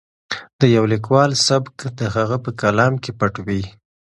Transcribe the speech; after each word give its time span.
د 0.59 0.61
یو 0.75 0.83
لیکوال 0.93 1.31
سبک 1.47 1.75
د 1.99 2.01
هغه 2.15 2.37
په 2.45 2.51
کلام 2.61 2.93
کې 3.03 3.11
پټ 3.19 3.33
وي. 3.47 3.63